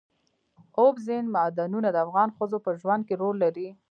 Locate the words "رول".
3.21-3.35